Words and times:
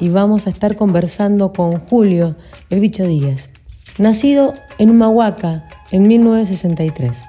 y 0.00 0.08
vamos 0.08 0.46
a 0.46 0.50
estar 0.50 0.76
conversando 0.76 1.52
con 1.52 1.78
Julio, 1.78 2.36
el 2.70 2.80
bicho 2.80 3.06
Díaz. 3.06 3.50
Nacido 3.98 4.54
en 4.78 4.90
Humahuaca 4.90 5.68
en 5.90 6.08
1963, 6.08 7.22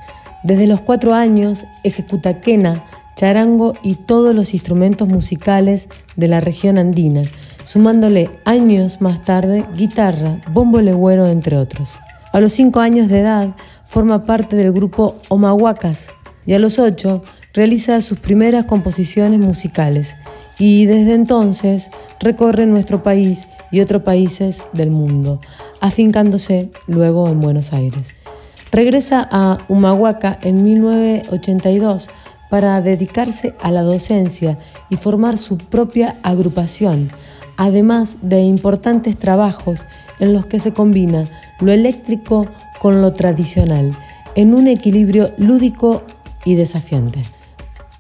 desde 0.44 0.68
los 0.68 0.82
cuatro 0.82 1.14
años 1.14 1.66
ejecuta 1.84 2.40
quena 2.40 2.86
charango 3.16 3.74
y 3.84 3.96
todos 3.96 4.34
los 4.34 4.54
instrumentos 4.54 5.08
musicales 5.08 5.90
de 6.16 6.28
la 6.28 6.40
región 6.40 6.78
andina, 6.78 7.22
sumándole 7.66 8.32
años 8.46 9.02
más 9.02 9.24
tarde 9.24 9.66
guitarra, 9.76 10.42
bombo 10.52 10.82
legüero, 10.82 11.28
entre 11.28 11.58
otros. 11.58 12.00
A 12.32 12.40
los 12.40 12.54
cinco 12.54 12.80
años 12.80 13.10
de 13.10 13.20
edad 13.20 13.50
forma 13.86 14.26
parte 14.26 14.56
del 14.56 14.72
grupo 14.72 15.18
Omahuacas 15.28 16.08
y 16.46 16.54
a 16.54 16.60
los 16.60 16.80
ocho 16.80 17.22
realiza 17.54 18.02
sus 18.02 18.18
primeras 18.20 18.66
composiciones 18.66 19.40
musicales 19.40 20.16
y 20.62 20.86
desde 20.86 21.16
entonces 21.16 21.90
recorre 22.20 22.68
nuestro 22.68 23.02
país 23.02 23.48
y 23.72 23.80
otros 23.80 24.04
países 24.04 24.64
del 24.74 24.92
mundo, 24.92 25.42
afincándose 25.80 26.70
luego 26.86 27.28
en 27.30 27.42
Buenos 27.42 27.74
Aires. 27.74 28.10
Regresa 28.72 29.28
a 29.32 29.58
Humahuaca 29.70 30.38
en 30.44 30.64
1982 30.64 32.12
para 32.52 32.80
dedicarse 32.80 33.56
a 33.60 33.72
la 33.72 33.82
docencia 33.82 34.60
y 34.92 34.98
formar 34.98 35.40
su 35.40 35.58
propia 35.58 36.20
agrupación, 36.22 37.12
además 37.58 38.20
de 38.22 38.42
importantes 38.42 39.18
trabajos 39.18 39.88
en 40.20 40.32
los 40.32 40.46
que 40.46 40.60
se 40.60 40.74
combina 40.74 41.26
lo 41.60 41.72
eléctrico 41.72 42.46
con 42.80 43.02
lo 43.02 43.14
tradicional, 43.14 43.98
en 44.36 44.54
un 44.54 44.68
equilibrio 44.68 45.32
lúdico 45.40 46.04
y 46.46 46.54
desafiante. 46.54 47.24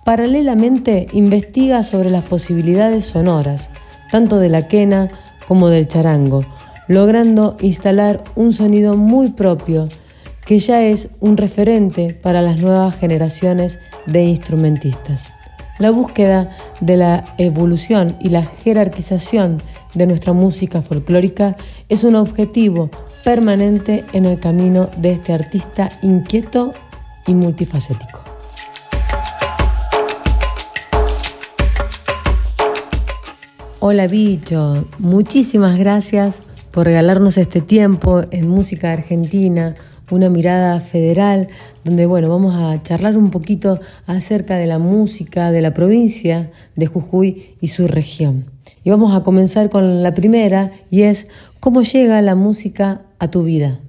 Paralelamente 0.03 1.07
investiga 1.13 1.83
sobre 1.83 2.09
las 2.09 2.23
posibilidades 2.23 3.05
sonoras, 3.05 3.69
tanto 4.09 4.39
de 4.39 4.49
la 4.49 4.67
quena 4.67 5.09
como 5.47 5.69
del 5.69 5.87
charango, 5.87 6.43
logrando 6.87 7.55
instalar 7.61 8.23
un 8.35 8.51
sonido 8.51 8.97
muy 8.97 9.29
propio 9.29 9.87
que 10.45 10.57
ya 10.57 10.81
es 10.81 11.09
un 11.19 11.37
referente 11.37 12.17
para 12.19 12.41
las 12.41 12.59
nuevas 12.59 12.95
generaciones 12.95 13.79
de 14.07 14.23
instrumentistas. 14.23 15.29
La 15.77 15.91
búsqueda 15.91 16.49
de 16.79 16.97
la 16.97 17.23
evolución 17.37 18.17
y 18.19 18.29
la 18.29 18.43
jerarquización 18.43 19.61
de 19.93 20.07
nuestra 20.07 20.33
música 20.33 20.81
folclórica 20.81 21.55
es 21.89 22.03
un 22.03 22.15
objetivo 22.15 22.89
permanente 23.23 24.03
en 24.13 24.25
el 24.25 24.39
camino 24.39 24.89
de 24.97 25.13
este 25.13 25.33
artista 25.33 25.89
inquieto 26.01 26.73
y 27.27 27.35
multifacético. 27.35 28.30
Hola 33.83 34.05
bicho, 34.05 34.85
muchísimas 34.99 35.79
gracias 35.79 36.37
por 36.69 36.85
regalarnos 36.85 37.39
este 37.39 37.61
tiempo 37.61 38.21
en 38.29 38.47
música 38.47 38.93
argentina, 38.93 39.73
una 40.11 40.29
mirada 40.29 40.79
federal, 40.81 41.47
donde 41.83 42.05
bueno, 42.05 42.29
vamos 42.29 42.53
a 42.55 42.83
charlar 42.83 43.17
un 43.17 43.31
poquito 43.31 43.79
acerca 44.05 44.57
de 44.57 44.67
la 44.67 44.77
música 44.77 45.49
de 45.49 45.63
la 45.63 45.73
provincia 45.73 46.51
de 46.75 46.85
Jujuy 46.85 47.55
y 47.59 47.69
su 47.69 47.87
región. 47.87 48.45
Y 48.83 48.91
vamos 48.91 49.15
a 49.15 49.23
comenzar 49.23 49.71
con 49.71 50.03
la 50.03 50.13
primera 50.13 50.71
y 50.91 51.01
es 51.01 51.25
¿cómo 51.59 51.81
llega 51.81 52.21
la 52.21 52.35
música 52.35 53.07
a 53.17 53.31
tu 53.31 53.41
vida? 53.41 53.79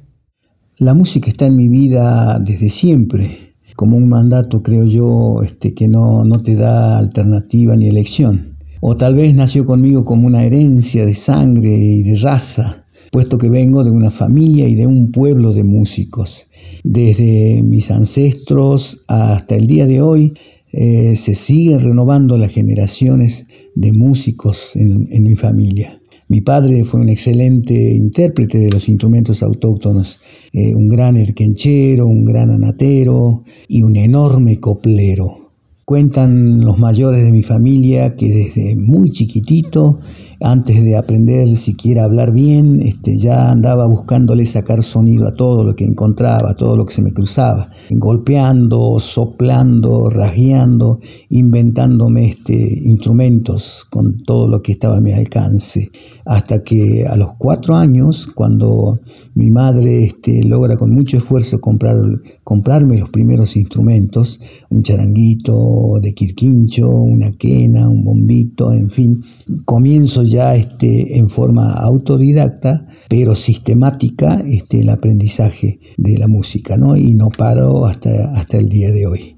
La 0.79 0.95
música 0.95 1.29
está 1.29 1.45
en 1.45 1.57
mi 1.57 1.69
vida 1.69 2.39
desde 2.39 2.71
siempre, 2.71 3.53
como 3.77 3.99
un 3.99 4.09
mandato 4.09 4.63
creo 4.63 4.87
yo 4.87 5.43
este, 5.43 5.75
que 5.75 5.87
no, 5.87 6.25
no 6.25 6.43
te 6.43 6.57
da 6.57 6.97
alternativa 6.97 7.77
ni 7.77 7.91
elección. 7.91 8.52
O 8.85 8.97
tal 8.97 9.15
vez 9.15 9.35
nació 9.35 9.65
conmigo 9.65 10.05
como 10.05 10.27
una 10.27 10.45
herencia 10.45 11.07
de 11.07 11.15
sangre 11.15 11.75
y 11.75 12.03
de 12.03 12.19
raza 12.19 12.83
puesto 13.13 13.37
que 13.37 13.51
vengo 13.51 13.85
de 13.85 13.91
una 13.91 14.11
familia 14.11 14.67
y 14.67 14.75
de 14.75 14.87
un 14.87 15.13
pueblo 15.13 15.53
de 15.53 15.65
músicos. 15.65 16.47
Desde 16.83 17.63
mis 17.63 17.91
ancestros 17.91 19.05
hasta 19.07 19.55
el 19.55 19.67
día 19.67 19.87
de 19.87 20.01
hoy 20.01 20.33
eh, 20.73 21.15
se 21.17 21.35
siguen 21.35 21.81
renovando 21.81 22.39
las 22.39 22.51
generaciones 22.51 23.47
de 23.75 23.93
músicos 23.93 24.71
en, 24.77 25.23
mi 25.23 25.35
familia. 25.35 26.01
Mi 26.29 26.41
padre 26.41 26.87
fue 26.87 27.01
un 27.01 27.11
excelente 27.11 27.75
intérprete 27.75 28.57
de 28.57 28.71
los 28.71 28.89
instrumentos 28.89 29.43
autóctonos, 29.43 30.21
eh, 30.55 30.75
un 30.75 30.89
gran 30.89 31.19
erquenchero, 31.19 32.07
un 32.07 32.25
gran 32.25 32.49
anatero 32.51 33.45
y 33.69 33.83
un 33.83 33.95
enorme 33.95 34.59
coplero. 34.59 35.42
Cuentan 35.85 36.61
los 36.61 36.79
mayores 36.79 37.25
de 37.25 37.33
mi 37.33 37.43
familia 37.43 38.15
que 38.15 38.29
desde 38.29 38.77
muy 38.77 39.11
chiquitito 39.11 39.99
antes 40.43 40.83
de 40.83 40.97
aprender 40.97 41.49
siquiera 41.57 42.03
a 42.03 42.05
hablar 42.07 42.33
bien, 42.33 42.83
este, 42.83 43.17
ya 43.17 43.51
andaba 43.51 43.87
buscándole 43.87 44.45
sacar 44.45 44.83
sonido 44.83 45.29
a 45.29 45.35
todo 45.35 45.63
lo 45.65 45.75
que 45.75 45.85
encontraba, 45.85 46.51
a 46.51 46.55
todo 46.55 46.77
lo 46.77 46.85
que 46.85 46.95
se 46.95 47.03
me 47.03 47.13
cruzaba, 47.13 47.71
golpeando, 47.91 48.99
soplando, 48.99 50.11
rasgueando, 50.11 50.99
inventándome 51.29 52.27
este, 52.27 52.55
instrumentos 52.55 53.87
con 53.89 54.23
todo 54.25 54.49
lo 54.49 54.63
que 54.63 54.73
estaba 54.73 54.97
a 54.97 55.01
mi 55.01 55.13
alcance. 55.13 55.91
Hasta 56.25 56.63
que 56.63 57.07
a 57.07 57.17
los 57.17 57.35
cuatro 57.37 57.75
años, 57.75 58.29
cuando 58.35 58.99
mi 59.35 59.51
madre 59.51 60.05
este, 60.05 60.45
logra 60.45 60.77
con 60.77 60.93
mucho 60.93 61.17
esfuerzo 61.17 61.61
comprar, 61.61 61.97
comprarme 62.45 62.99
los 62.99 63.11
primeros 63.11 63.57
instrumentos, 63.57 64.41
un 64.71 64.83
charanguito 64.83 65.99
de 66.01 66.15
quirquincho, 66.15 66.89
una 66.89 67.33
quena, 67.33 67.89
un 67.89 68.05
bombito, 68.05 68.73
en 68.73 68.91
fin, 68.91 69.23
comienzo 69.65 70.23
ya 70.23 70.55
este, 70.55 71.19
en 71.19 71.29
forma 71.29 71.73
autodidacta, 71.73 72.87
pero 73.09 73.35
sistemática, 73.35 74.43
este, 74.47 74.83
el 74.83 74.91
aprendizaje 74.91 75.81
de 75.97 76.19
la 76.19 76.29
música, 76.29 76.77
¿no? 76.77 76.97
Y 76.97 77.15
no 77.15 77.29
paro 77.29 77.85
hasta, 77.87 78.33
hasta 78.33 78.59
el 78.59 78.69
día 78.69 78.93
de 78.93 79.07
hoy. 79.07 79.37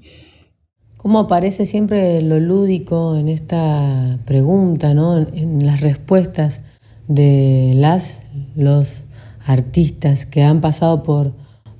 ¿Cómo 1.05 1.19
aparece 1.19 1.67
siempre 1.67 2.19
lo 2.23 2.39
lúdico 2.39 3.15
en 3.15 3.27
esta 3.27 4.17
pregunta, 4.25 4.95
¿no? 4.95 5.19
en 5.19 5.63
las 5.63 5.81
respuestas 5.81 6.61
de 7.07 7.73
las, 7.75 8.23
los 8.55 9.03
artistas 9.45 10.25
que 10.25 10.43
han 10.43 10.61
pasado 10.61 11.03
por, 11.03 11.33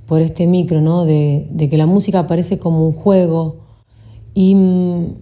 por 0.06 0.22
este 0.22 0.48
micro, 0.48 0.82
¿no? 0.82 1.06
De, 1.06 1.48
de, 1.52 1.70
que 1.70 1.78
la 1.78 1.86
música 1.86 2.20
aparece 2.20 2.60
como 2.60 2.86
un 2.86 2.94
juego. 2.94 3.58
Y 4.34 4.56
mm, 4.56 5.16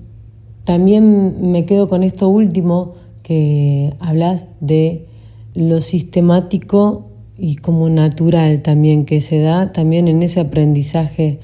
también 0.64 1.52
me 1.52 1.66
quedo 1.66 1.88
con 1.88 2.04
esto 2.04 2.28
último 2.28 2.94
que 3.22 3.94
hablas 4.00 4.46
de 4.60 5.08
lo 5.54 5.82
sistemático 5.82 7.10
y 7.38 7.56
como 7.56 7.90
natural 7.90 8.62
también 8.62 9.06
que 9.06 9.22
se 9.22 9.40
da 9.40 9.72
también 9.72 10.08
en 10.08 10.24
ese 10.24 10.40
aprendizaje 10.40 11.40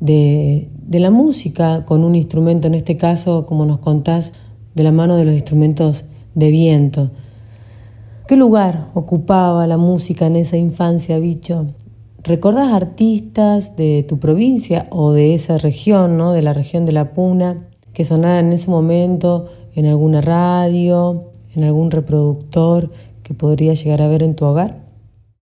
de, 0.00 0.70
de 0.86 1.00
la 1.00 1.10
música 1.10 1.84
con 1.84 2.04
un 2.04 2.14
instrumento, 2.14 2.66
en 2.66 2.74
este 2.74 2.96
caso, 2.96 3.46
como 3.46 3.66
nos 3.66 3.78
contás, 3.78 4.32
de 4.74 4.82
la 4.82 4.92
mano 4.92 5.16
de 5.16 5.24
los 5.24 5.34
instrumentos 5.34 6.04
de 6.34 6.50
viento. 6.50 7.10
¿Qué 8.30 8.36
lugar 8.36 8.92
ocupaba 8.94 9.66
la 9.66 9.76
música 9.76 10.28
en 10.28 10.36
esa 10.36 10.56
infancia, 10.56 11.18
bicho? 11.18 11.74
¿Recordás 12.22 12.72
artistas 12.72 13.76
de 13.76 14.04
tu 14.08 14.20
provincia 14.20 14.86
o 14.90 15.12
de 15.12 15.34
esa 15.34 15.58
región, 15.58 16.16
¿no? 16.16 16.32
de 16.32 16.40
la 16.40 16.54
región 16.54 16.86
de 16.86 16.92
La 16.92 17.12
Puna, 17.12 17.66
que 17.92 18.04
sonaran 18.04 18.46
en 18.46 18.52
ese 18.52 18.70
momento 18.70 19.48
en 19.74 19.86
alguna 19.86 20.20
radio, 20.20 21.32
en 21.56 21.64
algún 21.64 21.90
reproductor, 21.90 22.92
que 23.24 23.34
podría 23.34 23.74
llegar 23.74 24.00
a 24.00 24.06
ver 24.06 24.22
en 24.22 24.36
tu 24.36 24.44
hogar? 24.44 24.86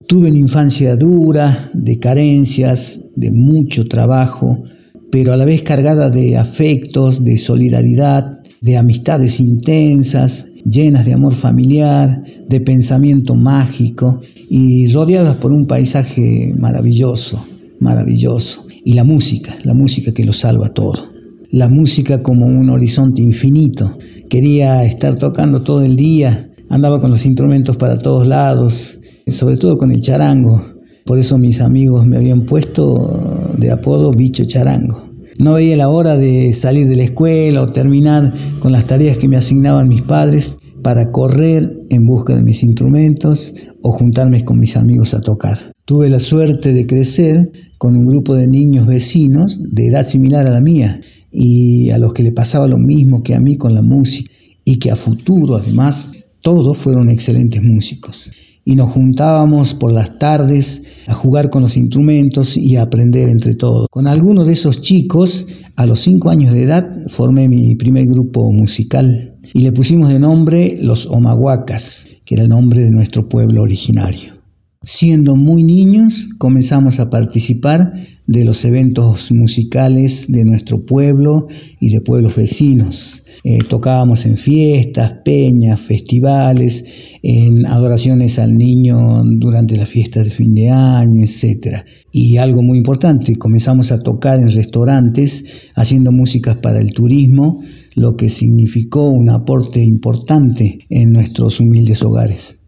Tuve 0.07 0.29
una 0.29 0.39
infancia 0.39 0.97
dura, 0.97 1.71
de 1.73 1.99
carencias, 1.99 3.09
de 3.17 3.31
mucho 3.31 3.89
trabajo, 3.89 4.65
pero 5.11 5.33
a 5.33 5.39
la 5.39 5.47
vez 5.47 5.63
cargada 5.63 6.11
de 6.11 6.37
afectos, 6.37 7.25
de 7.25 7.39
solidaridad, 7.39 8.43
de 8.61 8.77
amistades 8.77 9.41
intensas, 9.41 10.49
llenas 10.69 11.07
de 11.07 11.13
amor 11.13 11.35
familiar, 11.35 12.23
de 12.49 12.61
pensamiento 12.61 13.35
mágico 13.35 14.21
y 14.49 14.93
rodeadas 14.93 15.37
por 15.37 15.53
un 15.53 15.67
paisaje 15.67 16.53
maravilloso, 16.59 17.45
maravilloso. 17.81 18.67
Y 18.85 18.93
la 18.93 19.05
música, 19.05 19.55
la 19.65 19.75
música 19.75 20.13
que 20.13 20.25
lo 20.25 20.33
salva 20.33 20.69
todo. 20.69 21.09
La 21.51 21.69
música 21.69 22.23
como 22.23 22.47
un 22.47 22.69
horizonte 22.71 23.23
infinito. 23.23 23.97
Quería 24.29 24.85
estar 24.85 25.17
tocando 25.17 25.63
todo 25.63 25.83
el 25.83 25.97
día, 25.97 26.51
andaba 26.69 27.01
con 27.01 27.11
los 27.11 27.25
instrumentos 27.27 27.77
para 27.77 27.99
todos 27.99 28.27
lados, 28.27 28.99
sobre 29.27 29.57
todo 29.57 29.79
con 29.79 29.91
el 29.91 30.01
charango. 30.01 30.61
Por 31.05 31.19
eso 31.19 31.39
mis 31.39 31.61
amigos 31.61 32.07
me 32.07 32.17
habían 32.17 32.43
puesto 32.47 33.55
de 33.57 33.71
apodo 33.71 34.11
bicho 34.11 34.45
charango. 34.45 35.16
No 35.39 35.55
veía 35.55 35.77
la 35.77 35.91
hora 35.91 36.17
de 36.17 36.53
salir 36.53 36.89
de 36.89 36.97
la 36.97 37.05
escuela 37.05 37.63
o 37.63 37.67
terminar 37.67 38.33
con 38.59 38.73
las 38.73 38.87
tareas 38.87 39.19
que 39.19 39.29
me 39.29 39.37
asignaban 39.37 39.89
mis 39.89 40.03
padres 40.03 40.57
para 40.83 41.13
correr 41.13 41.79
en 41.91 42.07
busca 42.07 42.35
de 42.35 42.43
mis 42.43 42.63
instrumentos 42.63 43.55
o 43.83 43.93
juntarme 43.93 44.45
con 44.45 44.59
mis 44.59 44.77
amigos 44.77 45.13
a 45.13 45.21
tocar. 45.21 45.73
Tuve 45.85 46.09
la 46.09 46.21
suerte 46.21 46.73
de 46.73 46.87
crecer 46.87 47.53
con 47.77 47.97
un 47.97 48.07
grupo 48.07 48.35
de 48.35 48.47
niños 48.47 48.87
vecinos 48.87 49.61
de 49.63 49.89
edad 49.89 50.07
similar 50.07 50.47
a 50.47 50.51
la 50.51 50.61
mía 50.61 51.01
y 51.31 51.91
a 51.91 51.99
los 51.99 52.15
que 52.15 52.23
le 52.23 52.33
pasaba 52.33 52.67
lo 52.67 52.79
mismo 52.79 53.23
que 53.23 53.35
a 53.35 53.41
mí 53.41 53.57
con 53.57 53.75
la 53.75 53.83
música 53.83 54.33
y 54.65 54.79
que 54.79 54.91
a 54.91 54.97
futuro 54.97 55.57
además 55.57 56.13
todos 56.41 56.79
fueron 56.79 57.11
excelentes 57.11 57.63
músicos 57.63 58.31
y 58.69 58.75
nos 58.75 58.91
juntábamos 58.91 59.75
por 59.75 59.93
las 59.93 60.19
tardes 60.19 60.83
a 61.07 61.15
jugar 61.15 61.51
con 61.51 61.63
los 61.63 61.77
instrumentos 61.77 62.57
y 62.57 62.77
a 62.77 62.83
aprender 62.83 63.29
entre 63.29 63.55
todos. 63.55 63.87
Con 63.91 64.09
algunos 64.09 64.49
de 64.49 64.55
esos 64.55 64.81
chicos, 64.81 65.47
a 65.77 65.87
los 65.87 66.01
cinco 66.01 66.31
años 66.31 66.53
de 66.53 66.65
edad, 66.65 67.07
formé 67.07 67.49
mi 67.49 67.77
primer 67.77 68.07
grupo 68.07 68.53
musical 68.53 69.37
y 69.55 69.61
le 69.61 69.71
pusimos 69.71 70.09
de 70.09 70.19
nombre 70.19 70.79
Los 70.83 71.07
Omahuacas, 71.07 72.09
que 72.25 72.35
era 72.35 72.43
el 72.43 72.49
nombre 72.49 72.83
de 72.83 72.91
nuestro 72.91 73.29
pueblo 73.29 73.63
originario. 73.63 74.35
Siendo 74.83 75.37
muy 75.37 75.63
niños, 75.63 76.29
comenzamos 76.37 76.99
a 76.99 77.09
participar 77.09 77.95
de 78.27 78.45
los 78.45 78.65
eventos 78.65 79.31
musicales 79.31 80.27
de 80.29 80.45
nuestro 80.45 80.85
pueblo 80.85 81.47
y 81.79 81.91
de 81.91 82.01
pueblos 82.01 82.35
vecinos. 82.35 83.23
Eh, 83.49 83.59
tocábamos 83.59 84.27
en 84.27 84.37
fiestas, 84.37 85.19
peñas, 85.25 85.79
festivales, 85.79 86.85
en 87.23 87.65
adoraciones 87.65 88.41
al 88.41 88.59
niño 88.59 89.23
durante 89.25 89.77
las 89.77 89.89
fiestas 89.89 90.25
de 90.25 90.31
fin 90.31 90.53
de 90.53 90.71
año, 90.71 91.23
etc. 91.23 91.77
Y 92.11 92.39
algo 92.39 92.61
muy 92.63 92.77
importante, 92.77 93.37
comenzamos 93.37 93.93
a 93.93 94.03
tocar 94.03 94.41
en 94.41 94.51
restaurantes 94.51 95.45
haciendo 95.77 96.11
músicas 96.11 96.57
para 96.57 96.81
el 96.81 96.91
turismo, 96.91 97.63
lo 97.95 98.17
que 98.17 98.31
significó 98.31 99.11
un 99.11 99.29
aporte 99.29 99.81
importante 99.81 100.81
en 100.91 101.13
nuestros 101.13 101.61
humildes 101.61 102.03
hogares. 102.03 102.59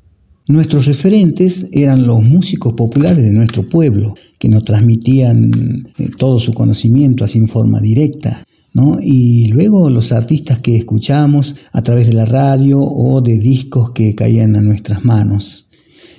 Nuestros 0.47 0.87
referentes 0.87 1.71
eran 1.73 2.07
los 2.07 2.23
músicos 2.23 2.75
populares 2.75 3.25
de 3.25 3.33
nuestro 3.33 3.69
pueblo, 3.69 4.15
que 4.39 4.49
nos 4.49 4.63
transmitían 4.63 5.51
eh, 5.99 6.09
todo 6.17 6.39
su 6.39 6.53
conocimiento 6.53 7.25
así 7.25 7.41
en 7.41 7.49
forma 7.49 7.81
directa. 7.81 8.45
Y 9.03 9.49
luego 9.49 9.91
los 9.91 10.13
artistas 10.13 10.61
que 10.61 10.77
escuchamos 10.77 11.57
a 11.73 11.83
través 11.83 12.07
de 12.07 12.13
la 12.13 12.25
radio 12.25 12.81
o 12.81 13.21
de 13.21 13.39
discos 13.39 13.91
que 13.91 14.15
caían 14.15 14.55
a 14.57 14.61
nuestras 14.61 15.05
manos. 15.05 15.69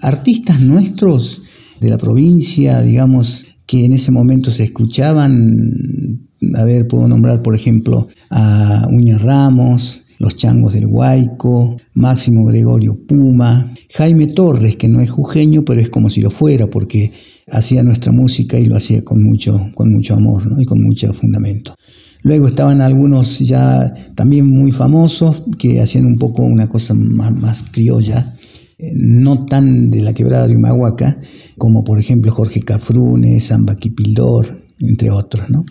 Artistas 0.02 0.60
nuestros 0.60 1.42
de 1.80 1.90
la 1.90 1.98
provincia, 1.98 2.82
digamos, 2.82 3.48
que 3.66 3.86
en 3.86 3.94
ese 3.94 4.12
momento 4.12 4.52
se 4.52 4.64
escuchaban, 4.64 6.28
a 6.56 6.64
ver, 6.64 6.88
puedo 6.88 7.08
nombrar 7.08 7.42
por 7.42 7.56
ejemplo 7.56 8.08
a 8.30 8.88
Uña 8.92 9.18
Ramos, 9.18 10.06
los 10.18 10.36
Changos 10.36 10.74
del 10.74 10.88
Huayco, 10.88 11.78
Máximo 11.94 12.46
Gregorio 12.46 12.98
Puma, 13.08 13.74
Jaime 13.92 14.28
Torres, 14.28 14.76
que 14.76 14.90
no 14.90 15.00
es 15.00 15.10
jujeño, 15.10 15.64
pero 15.64 15.80
es 15.80 15.90
como 15.90 16.10
si 16.10 16.22
lo 16.22 16.30
fuera, 16.30 16.68
porque 16.68 17.14
hacía 17.52 17.84
nuestra 17.84 18.12
música 18.12 18.60
y 18.60 18.66
lo 18.66 18.76
hacía 18.76 19.04
con 19.04 19.24
mucho, 19.24 19.70
con 19.76 19.92
mucho 19.92 20.16
amor 20.16 20.44
y 20.58 20.66
con 20.66 20.84
mucho 20.84 21.14
fundamento. 21.14 21.76
Luego 22.22 22.48
estaban 22.48 22.82
algunos 22.82 23.40
ya 23.40 23.94
también 24.16 24.48
muy 24.48 24.72
famosos 24.72 25.44
que 25.58 25.82
hacían 25.82 26.06
un 26.06 26.18
poco 26.18 26.44
una 26.44 26.68
cosa 26.68 26.94
más, 26.94 27.64
criolla, 27.72 28.36
eh, 28.78 28.92
no 28.96 29.46
tan 29.46 29.90
de 29.90 30.02
la 30.02 30.14
quebrada 30.14 30.48
de 30.48 30.56
Humahuaca, 30.58 31.20
como 31.58 31.84
por 31.84 31.98
ejemplo 31.98 32.32
Jorge 32.32 32.62
Cafrune, 32.62 33.40
Samba 33.40 33.76
Quipildor, 33.76 34.48
entre 34.80 35.12
otros, 35.12 35.50
¿no? 35.50 35.66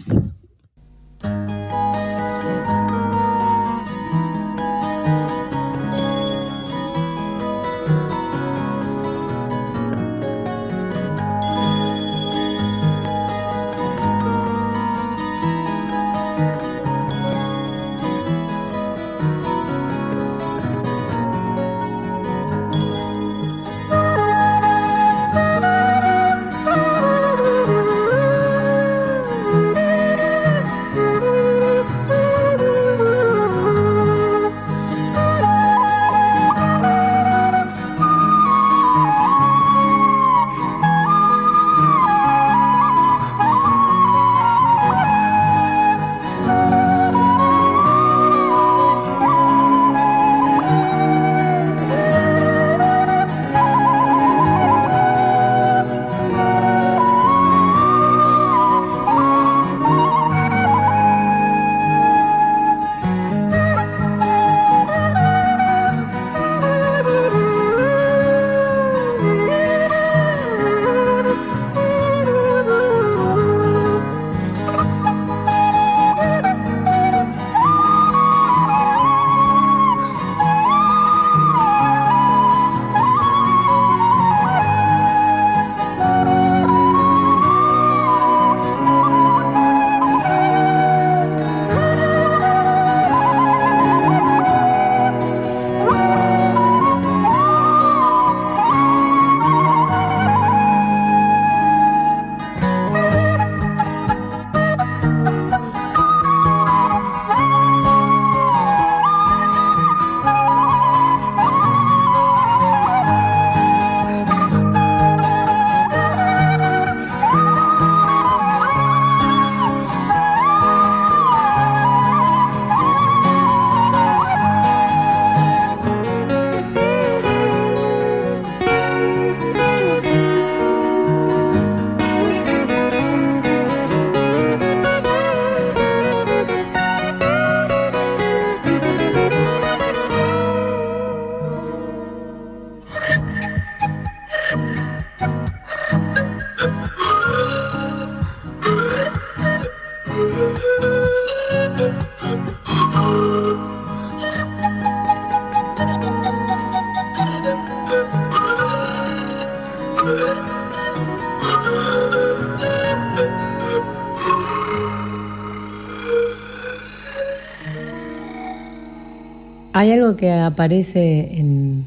Hay 169.79 169.93
algo 169.93 170.17
que 170.17 170.33
aparece 170.33 171.39
en, 171.39 171.85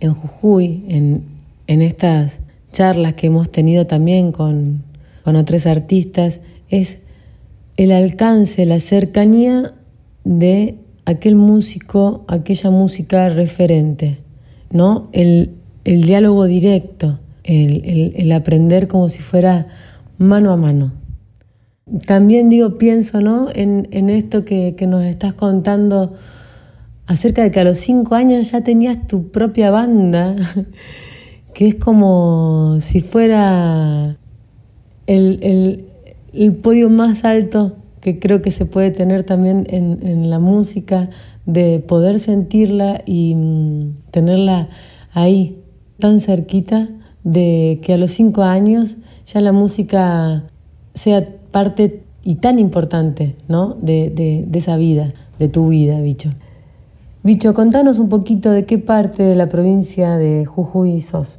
Jujuy, 0.00 0.84
en, 0.86 1.82
estas 1.82 2.38
charlas 2.70 3.14
que 3.14 3.26
hemos 3.26 3.50
tenido 3.50 3.84
también 3.84 4.30
con, 4.30 4.84
otros 5.24 5.66
artistas, 5.66 6.38
es 6.68 6.98
el 7.76 7.90
alcance, 7.90 8.64
la 8.64 8.78
cercanía 8.78 9.74
de 10.22 10.76
aquel 11.04 11.34
músico, 11.34 12.24
aquella 12.28 12.70
música 12.70 13.28
referente, 13.28 14.18
¿no? 14.70 15.08
El, 15.10 15.50
diálogo 15.82 16.44
directo, 16.44 17.18
el, 17.42 18.30
aprender 18.30 18.86
como 18.86 19.08
si 19.08 19.18
fuera 19.18 19.66
mano 20.16 20.52
a 20.52 20.56
mano. 20.56 20.92
También 22.06 22.48
digo, 22.50 22.78
pienso 22.78 23.20
¿no? 23.20 23.48
en, 23.52 24.10
esto 24.10 24.44
que, 24.44 24.76
nos 24.86 25.02
estás 25.02 25.34
contando 25.34 26.14
acerca 27.06 27.42
de 27.42 27.50
que 27.50 27.60
a 27.60 27.64
los 27.64 27.78
cinco 27.78 28.14
años 28.14 28.50
ya 28.50 28.62
tenías 28.62 29.06
tu 29.06 29.30
propia 29.30 29.70
banda, 29.70 30.36
que 31.54 31.68
es 31.68 31.74
como 31.74 32.78
si 32.80 33.00
fuera 33.00 34.16
el, 35.06 35.86
el 36.32 36.54
podio 36.54 36.88
más 36.90 37.24
alto 37.24 37.76
que 38.02 38.18
creo 38.18 38.42
que 38.42 38.50
se 38.50 38.66
puede 38.66 38.90
tener 38.90 39.22
también 39.22 39.64
en, 39.70 40.28
la 40.28 40.40
música, 40.40 41.08
de 41.46 41.78
poder 41.78 42.18
sentirla 42.18 43.00
y 43.06 43.34
mm, 43.36 44.10
tenerla 44.10 44.68
ahí, 45.12 45.62
tan 46.00 46.20
cerquita, 46.20 46.90
de 47.22 47.78
que 47.82 47.94
a 47.94 47.98
los 47.98 48.10
cinco 48.10 48.42
años 48.42 48.96
ya 49.24 49.40
la 49.40 49.52
música 49.52 50.44
sea 50.94 51.28
parte 51.52 52.02
y 52.24 52.36
tan 52.36 52.58
importante 52.58 53.36
¿no? 53.46 53.76
de, 53.80 54.10
de 54.10 54.58
esa 54.58 54.76
vida, 54.76 55.14
de 55.38 55.48
tu 55.48 55.68
vida, 55.68 56.00
bicho. 56.00 56.30
Bicho, 57.24 57.54
contanos 57.54 58.00
un 58.00 58.08
poquito 58.08 58.50
de 58.50 58.66
qué 58.66 58.78
parte 58.78 59.22
de 59.22 59.36
la 59.36 59.48
provincia 59.48 60.16
de 60.16 60.44
Jujuy 60.44 61.00
sos. 61.00 61.38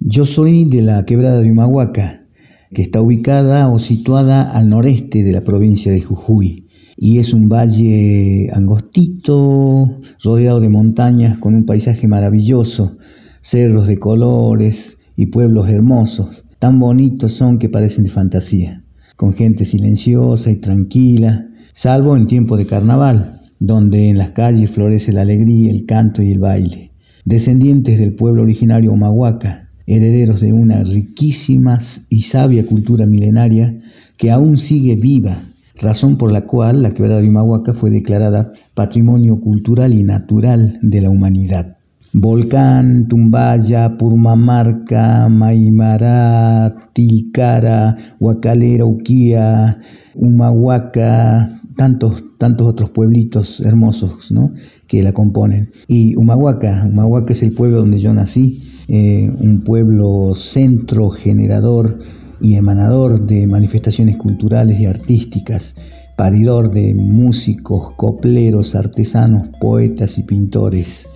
Yo 0.00 0.24
soy 0.24 0.64
de 0.64 0.80
la 0.80 1.04
quebrada 1.04 1.42
de 1.42 1.50
Humahuaca, 1.50 2.26
que 2.72 2.80
está 2.80 3.02
ubicada 3.02 3.68
o 3.68 3.78
situada 3.78 4.50
al 4.52 4.70
noreste 4.70 5.22
de 5.22 5.32
la 5.32 5.42
provincia 5.42 5.92
de 5.92 6.00
Jujuy 6.00 6.64
y 6.96 7.18
es 7.18 7.34
un 7.34 7.50
valle 7.50 8.48
angostito, 8.54 9.98
rodeado 10.22 10.60
de 10.60 10.70
montañas 10.70 11.36
con 11.36 11.54
un 11.54 11.66
paisaje 11.66 12.08
maravilloso, 12.08 12.96
cerros 13.42 13.86
de 13.86 13.98
colores 13.98 14.96
y 15.14 15.26
pueblos 15.26 15.68
hermosos, 15.68 16.46
tan 16.58 16.78
bonitos 16.78 17.34
son 17.34 17.58
que 17.58 17.68
parecen 17.68 18.04
de 18.04 18.10
fantasía, 18.10 18.82
con 19.16 19.34
gente 19.34 19.66
silenciosa 19.66 20.50
y 20.50 20.56
tranquila, 20.56 21.50
salvo 21.74 22.16
en 22.16 22.26
tiempo 22.26 22.56
de 22.56 22.64
carnaval, 22.64 23.33
donde 23.58 24.10
en 24.10 24.18
las 24.18 24.32
calles 24.32 24.70
florece 24.70 25.12
la 25.12 25.22
alegría, 25.22 25.70
el 25.70 25.86
canto 25.86 26.22
y 26.22 26.32
el 26.32 26.38
baile. 26.38 26.92
Descendientes 27.24 27.98
del 27.98 28.14
pueblo 28.14 28.42
originario 28.42 28.92
Humahuaca, 28.92 29.70
herederos 29.86 30.40
de 30.40 30.52
una 30.52 30.82
riquísima 30.82 31.78
y 32.08 32.22
sabia 32.22 32.66
cultura 32.66 33.06
milenaria 33.06 33.80
que 34.16 34.30
aún 34.30 34.58
sigue 34.58 34.96
viva, 34.96 35.42
razón 35.80 36.16
por 36.16 36.32
la 36.32 36.42
cual 36.42 36.82
la 36.82 36.92
quebrada 36.92 37.20
de 37.20 37.28
Humahuaca 37.28 37.74
fue 37.74 37.90
declarada 37.90 38.52
Patrimonio 38.74 39.40
Cultural 39.40 39.94
y 39.94 40.02
Natural 40.02 40.78
de 40.82 41.00
la 41.00 41.10
Humanidad. 41.10 41.76
Volcán, 42.16 43.08
Tumbaya, 43.08 43.96
Purmamarca, 43.96 45.28
Maimará, 45.28 46.72
Tilcara, 46.92 47.96
Huacalera, 48.20 48.84
Uquía, 48.84 49.80
Humahuaca, 50.14 51.60
tantos, 51.76 52.24
tantos 52.38 52.66
otros 52.66 52.90
pueblitos 52.90 53.60
hermosos 53.60 54.30
¿no? 54.32 54.52
que 54.86 55.02
la 55.02 55.12
componen. 55.12 55.70
Y 55.86 56.16
Humahuaca, 56.16 56.86
Humahuaca 56.90 57.32
es 57.32 57.42
el 57.42 57.52
pueblo 57.52 57.78
donde 57.78 58.00
yo 58.00 58.12
nací, 58.14 58.62
eh, 58.88 59.30
un 59.38 59.62
pueblo 59.64 60.34
centro 60.34 61.10
generador 61.10 62.00
y 62.40 62.56
emanador 62.56 63.26
de 63.26 63.46
manifestaciones 63.46 64.16
culturales 64.16 64.78
y 64.78 64.86
artísticas, 64.86 65.76
paridor 66.16 66.70
de 66.70 66.94
músicos, 66.94 67.94
copleros, 67.96 68.74
artesanos, 68.74 69.48
poetas 69.60 70.18
y 70.18 70.24
pintores. 70.24 71.08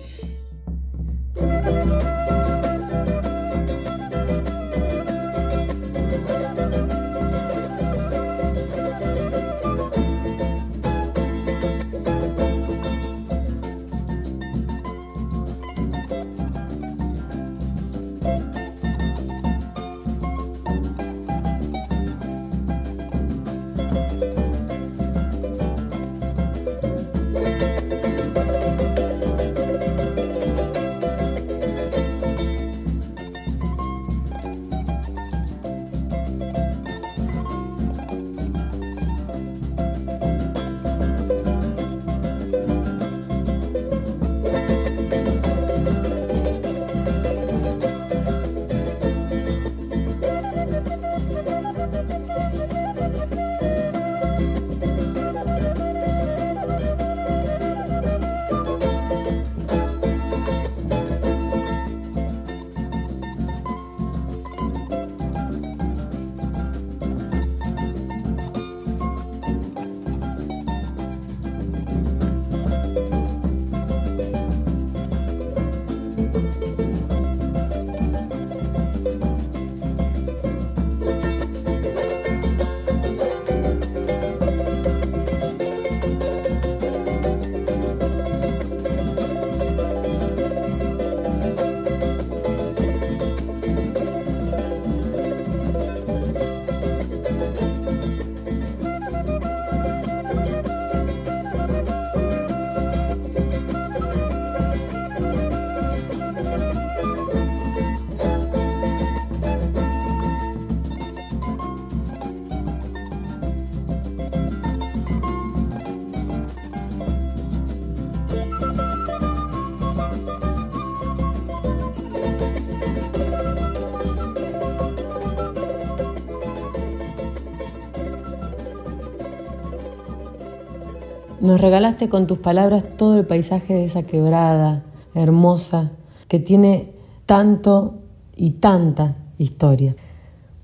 Nos 131.41 131.61
regalaste 131.61 132.09
con 132.09 132.27
tus 132.27 132.39
palabras 132.39 132.83
todo 132.97 133.17
el 133.17 133.25
paisaje 133.25 133.73
de 133.73 133.85
esa 133.85 134.03
quebrada 134.03 134.83
hermosa 135.15 135.91
que 136.27 136.37
tiene 136.37 136.91
tanto 137.25 137.99
y 138.35 138.51
tanta 138.51 139.15
historia. 139.37 139.95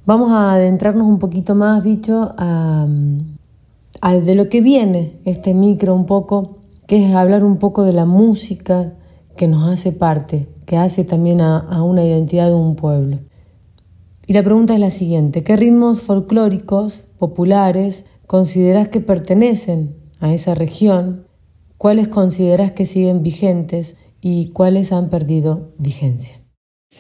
Vamos 0.06 0.32
a 0.32 0.54
adentrarnos 0.54 1.08
un 1.08 1.18
poquito 1.18 1.56
más, 1.56 1.82
bicho, 1.82 2.34
a, 2.38 2.88
de 2.88 4.36
lo 4.36 4.50
que 4.50 4.60
viene 4.60 5.18
este 5.24 5.54
micro 5.54 5.96
un 5.96 6.06
poco, 6.06 6.58
que 6.88 7.06
es 7.06 7.16
hablar 7.16 7.46
un 7.46 7.56
poco 7.56 7.84
de 7.84 7.94
la 7.94 8.06
música 8.06 8.92
que 9.38 9.48
nos 9.48 9.70
hace 9.70 9.94
parte, 9.94 10.50
que 10.66 10.76
hace 10.76 11.06
también 11.06 11.40
a, 11.40 11.58
a 11.58 11.84
una 11.84 12.04
identidad 12.04 12.48
de 12.48 12.54
un 12.54 12.76
pueblo. 12.76 13.20
Y 14.28 14.34
la 14.34 14.44
pregunta 14.44 14.74
es 14.74 14.82
la 14.82 14.92
siguiente, 14.92 15.42
¿qué 15.46 15.56
ritmos 15.56 16.02
folclóricos 16.02 17.06
populares 17.18 18.04
consideras 18.28 18.90
que 18.90 19.00
pertenecen 19.00 20.05
a 20.26 20.34
esa 20.34 20.56
región 20.56 21.26
¿cuáles 21.78 22.08
consideras 22.08 22.72
que 22.72 22.86
siguen 22.86 23.22
vigentes 23.22 23.96
y 24.22 24.50
cuáles 24.50 24.92
han 24.92 25.10
perdido 25.10 25.76
vigencia? 25.78 26.42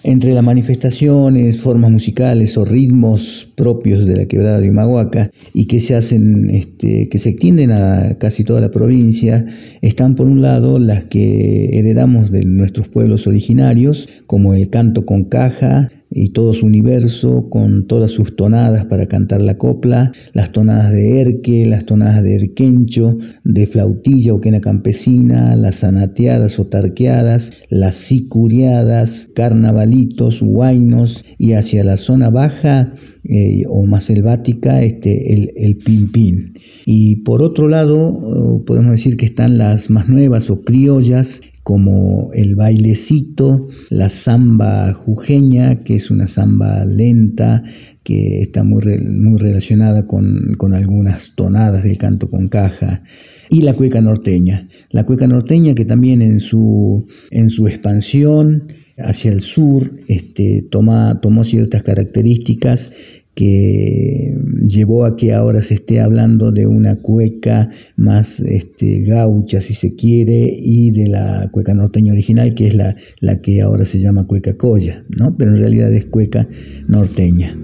Entre 0.04 0.34
las 0.34 0.44
manifestaciones, 0.44 1.60
formas 1.60 1.90
musicales 1.90 2.58
o 2.58 2.66
ritmos 2.66 3.52
propios 3.56 4.06
de 4.06 4.18
la 4.18 4.26
quebrada 4.28 4.60
de 4.60 4.70
Humahuaca 4.70 5.32
y 5.54 5.66
que 5.66 5.80
se 5.80 5.96
hacen, 5.96 6.52
este, 6.52 7.10
que 7.10 7.18
se 7.18 7.30
extienden 7.30 7.72
a 7.72 8.16
casi 8.20 8.44
toda 8.44 8.62
la 8.62 8.70
provincia, 8.70 9.46
están 9.82 10.14
por 10.14 10.28
un 10.28 10.42
lado 10.44 10.78
las 10.78 11.06
que 11.06 11.80
heredamos 11.80 12.30
de 12.30 12.46
nuestros 12.46 12.90
pueblos 12.90 13.26
originarios, 13.26 14.08
como 14.28 14.54
el 14.54 14.70
canto 14.70 15.06
con 15.06 15.24
caja, 15.24 15.90
y 16.18 16.30
todo 16.30 16.54
su 16.54 16.66
universo 16.66 17.50
con 17.50 17.88
todas 17.88 18.10
sus 18.10 18.38
tonadas 18.38 18.86
para 18.86 19.06
cantar 19.08 19.42
la 19.42 19.58
copla, 19.58 20.14
las 20.32 20.54
tonadas 20.54 20.94
de 20.94 21.20
erque, 21.20 21.66
las 21.66 21.86
tonadas 21.86 22.24
de 22.24 22.36
erquencho, 22.36 23.18
de 23.44 23.68
flautilla 23.68 24.34
o 24.34 24.40
quena 24.40 24.62
campesina, 24.62 25.58
las 25.58 25.84
anateadas 25.84 26.58
o 26.58 26.68
tarqueadas, 26.68 27.52
las 27.70 27.96
sicuriadas, 27.96 29.30
carnavalitos, 29.36 30.42
huainos 30.42 31.26
y 31.38 31.52
hacia 31.52 31.84
la 31.84 31.98
zona 31.98 32.30
baja 32.30 32.94
eh, 33.26 33.64
o 33.68 33.86
más 33.86 34.06
selvática 34.06 34.82
este, 34.84 35.34
el, 35.34 35.52
el 35.58 35.76
pimpín. 35.76 36.54
Y 36.86 37.18
por 37.18 37.42
otro 37.42 37.68
lado, 37.68 38.60
eh, 38.60 38.64
podemos 38.66 38.94
decir 38.94 39.18
que 39.18 39.26
están 39.26 39.58
las 39.58 39.90
más 39.90 40.08
nuevas 40.08 40.50
o 40.50 40.62
criollas, 40.62 41.42
como 41.66 42.30
el 42.34 42.56
bailecito, 42.56 43.70
la 43.90 44.10
samba 44.10 44.94
jujeña, 44.94 45.84
que 45.84 45.96
es 45.96 46.12
una 46.12 46.28
samba 46.28 46.86
lenta, 46.86 47.64
que 48.04 48.42
está 48.42 48.64
muy, 48.64 48.84
muy 49.00 49.40
relacionada 49.40 50.06
con, 50.06 50.54
con, 50.60 50.76
algunas 50.76 51.34
tonadas 51.34 51.84
del 51.84 51.98
canto 51.98 52.30
con 52.30 52.50
caja, 52.50 53.02
y 53.50 53.64
la 53.64 53.74
cueca 53.74 54.00
norteña. 54.00 54.70
La 54.92 55.06
cueca 55.06 55.26
norteña 55.26 55.74
que 55.74 55.86
también 55.86 56.22
en 56.22 56.40
su, 56.40 57.08
en 57.32 57.50
su 57.50 57.68
expansión 57.68 58.68
hacia 59.00 59.32
el 59.32 59.42
sur 59.42 59.92
este, 60.08 60.68
tomó 60.70 61.44
ciertas 61.44 61.82
características 61.82 62.92
que 63.36 64.34
llevó 64.68 65.06
a 65.06 65.18
que 65.18 65.34
ahora 65.34 65.62
se 65.62 65.76
esté 65.76 66.00
hablando 66.00 66.52
de 66.52 66.66
una 66.68 66.96
cueca 66.96 67.70
más 67.98 68.40
este, 68.40 69.02
gaucha, 69.02 69.60
si 69.60 69.74
se 69.74 69.96
quiere, 69.96 70.50
y 70.58 70.92
de 70.92 71.10
la 71.10 71.50
cueca 71.52 71.74
norteña 71.74 72.14
original, 72.14 72.56
que 72.56 72.68
es 72.68 72.76
la, 72.76 72.96
la 73.20 73.42
que 73.42 73.62
ahora 73.62 73.86
se 73.86 74.00
llama 74.00 74.26
cueca 74.26 74.56
colla, 74.56 75.04
¿no? 75.10 75.36
pero 75.38 75.52
en 75.52 75.58
realidad 75.58 75.94
es 75.94 76.06
cueca 76.06 76.48
norteña. 76.88 77.58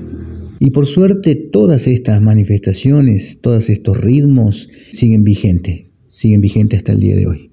Y 0.59 0.69
por 0.71 0.85
suerte 0.85 1.35
todas 1.35 1.87
estas 1.87 2.21
manifestaciones, 2.21 3.39
todos 3.41 3.69
estos 3.69 3.99
ritmos 3.99 4.69
siguen 4.91 5.23
vigentes, 5.23 5.85
siguen 6.09 6.41
vigentes 6.41 6.79
hasta 6.79 6.91
el 6.91 6.99
día 6.99 7.15
de 7.15 7.25
hoy. 7.25 7.50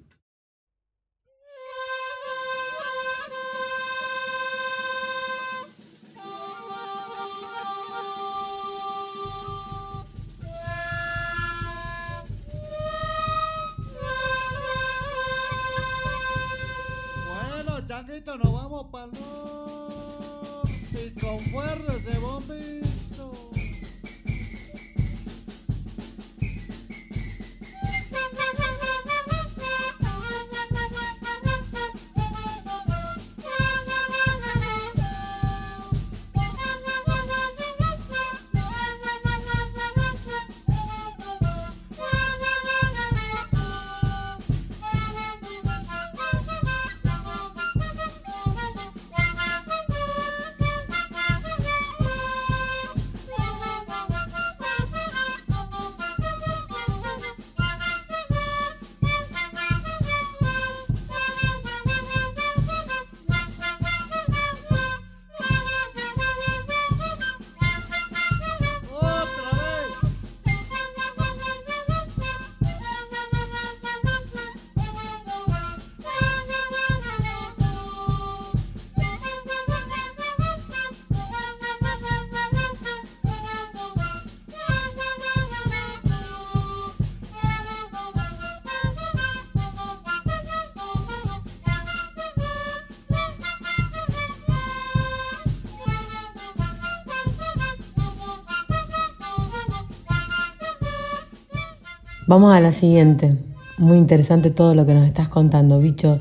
Vamos 102.28 102.54
a 102.54 102.60
la 102.60 102.72
siguiente. 102.72 103.38
Muy 103.78 103.96
interesante 103.96 104.50
todo 104.50 104.74
lo 104.74 104.84
que 104.84 104.92
nos 104.92 105.06
estás 105.06 105.30
contando, 105.30 105.80
bicho. 105.80 106.20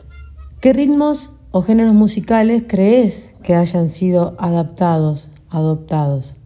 ¿Qué 0.61 0.71
ritmos 0.71 1.31
o 1.51 1.61
géneros 1.61 1.93
musicales 1.93 2.63
crees 2.65 3.33
que 3.43 3.55
hayan 3.55 3.89
sido 3.89 4.37
adaptados, 4.39 5.31
adoptados? 5.49 6.37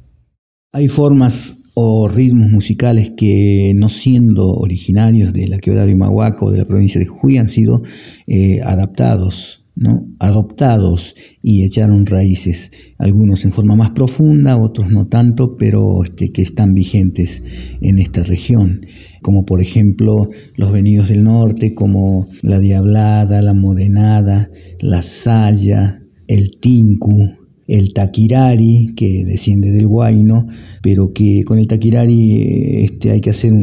Hay 0.74 0.88
formas 0.88 1.60
o 1.76 2.08
ritmos 2.08 2.50
musicales 2.50 3.12
que 3.16 3.74
no 3.76 3.90
siendo 3.90 4.52
originarios 4.52 5.32
de 5.32 5.48
la 5.48 5.60
quebrada 5.60 5.86
de 5.86 5.94
Humahuaca 5.94 6.44
o 6.44 6.50
de 6.50 6.58
la 6.58 6.66
provincia 6.66 7.00
de 7.00 7.06
Jujuy 7.06 7.38
han 7.38 7.50
sido 7.50 7.84
eh, 8.26 8.62
adaptados, 8.64 9.68
¿no? 9.76 10.08
adoptados 10.18 11.16
y 11.44 11.66
echaron 11.66 12.08
raíces, 12.08 12.72
algunos 12.98 13.46
en 13.46 13.52
forma 13.52 13.76
más 13.76 13.92
profunda, 13.92 14.58
otros 14.58 14.90
no 14.90 15.06
tanto, 15.06 15.56
pero 15.56 16.04
este, 16.04 16.32
que 16.32 16.42
están 16.42 16.74
vigentes 16.74 17.44
en 17.80 18.00
esta 18.00 18.24
región 18.24 18.88
como 19.22 19.46
por 19.46 19.62
ejemplo 19.62 20.30
los 20.56 20.72
venidos 20.72 21.10
del 21.10 21.24
norte, 21.24 21.74
como 21.74 22.26
la 22.42 22.60
diablada, 22.60 23.42
la 23.42 23.54
morenada, 23.54 24.50
la 24.80 25.02
saya, 25.02 26.02
el 26.28 26.52
tinku, 26.60 27.34
el 27.68 27.94
taquirari, 27.94 28.94
que 28.96 29.24
desciende 29.26 29.72
del 29.72 29.88
guayno, 29.88 30.48
pero 30.82 31.14
que 31.14 31.44
con 31.44 31.60
el 31.60 31.68
taquirari 31.68 32.84
este, 32.84 33.12
hay 33.12 33.22
que 33.22 33.30
hacer 33.30 33.54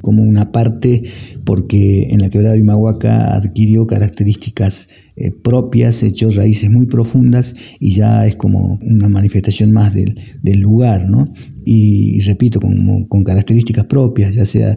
como 0.00 0.22
una 0.22 0.52
parte 0.52 1.02
porque 1.44 2.08
en 2.10 2.20
la 2.20 2.30
quebrada 2.30 2.54
de 2.54 2.60
Imahuaca 2.60 3.34
adquirió 3.34 3.86
características 3.86 4.88
eh, 5.20 5.32
propias, 5.32 6.04
echó 6.04 6.30
raíces 6.30 6.70
muy 6.70 6.86
profundas 6.86 7.56
y 7.80 7.90
ya 7.90 8.24
es 8.24 8.36
como 8.36 8.78
una 8.82 9.08
manifestación 9.08 9.72
más 9.72 9.92
del, 9.92 10.14
lugar, 10.60 11.10
¿no? 11.10 11.24
Y, 11.64 12.20
repito, 12.20 12.60
con, 12.60 13.06
con, 13.06 13.24
características 13.24 13.86
propias, 13.86 14.36
ya 14.36 14.46
sea 14.46 14.76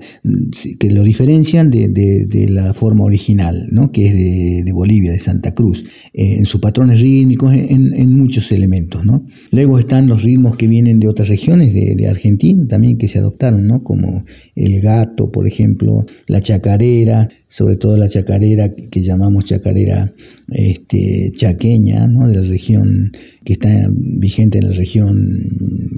que 0.79 0.89
lo 0.89 1.03
diferencian 1.03 1.69
de, 1.69 2.47
la 2.49 2.73
forma 2.73 3.03
original, 3.03 3.67
¿no? 3.69 3.91
Que 3.91 4.07
es 4.07 4.65
de, 4.65 4.71
Bolivia, 4.73 5.11
de 5.11 5.19
Santa 5.19 5.53
Cruz, 5.53 5.85
eh, 6.11 6.37
en 6.37 6.45
sus 6.45 6.59
patrones 6.59 6.99
rítmicos, 7.01 7.53
en, 7.53 8.17
muchos 8.17 8.51
elementos, 8.51 9.05
¿no? 9.05 9.23
Luego 9.51 9.77
están 9.77 10.07
los 10.07 10.23
ritmos 10.23 10.55
que 10.55 10.67
vienen 10.67 10.99
de 10.99 11.07
otras 11.11 11.29
regiones 11.29 11.73
de, 11.73 12.07
Argentina 12.07 12.65
también 12.67 12.97
que 12.97 13.07
se 13.07 13.19
adoptaron, 13.19 13.67
¿no? 13.67 13.83
Como 13.83 14.23
el 14.55 14.81
gato, 14.81 15.31
por 15.31 15.47
ejemplo, 15.47 16.05
la 16.27 16.41
chacarera, 16.41 17.29
sobre 17.47 17.75
todo 17.75 17.97
la 17.97 18.09
chacarera 18.09 18.73
que 18.73 19.01
llamamos 19.01 19.45
chacarera 19.45 20.13
este, 20.49 21.31
chaqueña, 21.35 22.07
¿no? 22.07 22.27
de 22.27 22.35
la 22.35 22.43
región 22.43 23.11
que 23.43 23.53
está 23.53 23.89
vigente 23.91 24.59
en 24.59 24.67
la 24.69 24.73
región 24.73 25.15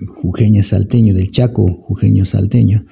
jujeña 0.08 0.64
salteño, 0.64 1.14
del 1.14 1.32
Chaco 1.32 1.68
jujeño 1.68 2.26
salteño, 2.26 2.86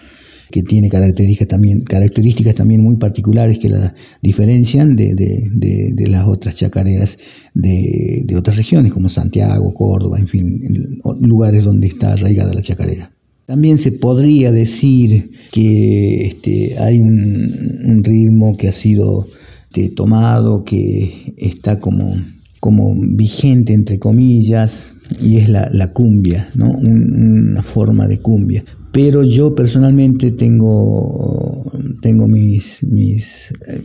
que 0.52 0.64
tiene 0.64 0.90
características 0.90 1.48
también, 1.48 1.82
características 1.82 2.56
también 2.56 2.84
muy 2.84 2.98
particulares 2.98 3.58
que 3.58 3.70
la 3.70 3.96
diferencian 4.22 4.96
de, 4.96 5.16
de, 5.16 6.08
las 6.08 6.28
otras 6.28 6.56
chacareras 6.56 7.18
de, 7.54 8.26
otras 8.38 8.58
regiones, 8.58 8.94
como 8.94 9.10
Santiago, 9.10 9.74
Córdoba, 9.74 10.20
en 10.20 10.28
fin, 10.28 11.00
lugares 11.22 11.64
donde 11.64 11.88
está 11.88 12.14
arraigada 12.14 12.54
la 12.54 12.62
chacarera. 12.62 13.12
También 13.46 13.78
se 13.78 13.92
podría 13.92 14.52
decir 14.52 15.32
que 15.52 16.26
este, 16.28 16.78
hay 16.78 17.00
un, 17.00 18.04
ritmo 18.04 18.56
que 18.58 18.68
ha 18.68 18.72
sido 18.72 19.28
este, 19.66 19.90
tomado, 19.90 20.64
que 20.64 21.34
está 21.38 21.80
como, 21.80 22.14
como 22.62 22.96
vigente, 22.96 23.74
entre 23.74 23.98
comillas, 23.98 24.96
y 25.20 25.38
es 25.38 25.50
la, 25.50 25.92
cumbia, 25.92 26.48
¿no? 26.56 26.70
una 26.70 27.64
forma 27.64 28.08
de 28.08 28.20
cumbia. 28.20 28.64
Pero 28.94 29.24
yo 29.24 29.56
personalmente 29.56 30.32
tengo, 30.32 31.64
tengo 32.02 32.28
mis, 32.28 32.84
mis 32.84 33.52
eh, 33.68 33.82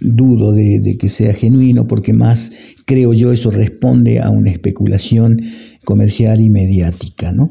de, 0.00 0.80
de 0.80 0.96
que 0.98 1.08
sea 1.08 1.32
genuino, 1.32 1.86
porque 1.86 2.12
más 2.12 2.50
creo 2.86 3.12
yo 3.14 3.30
eso 3.30 3.52
responde 3.52 4.18
a 4.18 4.30
una 4.30 4.50
especulación 4.50 5.40
comercial 5.84 6.40
y 6.40 6.50
mediática, 6.50 7.30
¿no? 7.32 7.50